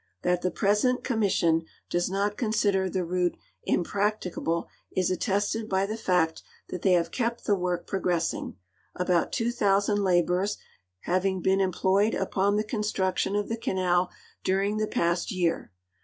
[0.23, 5.99] That the present commission does not consider the route im practicable is attested by tlie
[5.99, 8.55] fact that they have kept the work progressing,
[8.99, 10.57] al)out 2,000 laborers
[11.01, 14.09] having been employed upon the construction of the canal
[14.43, 15.71] during the past year.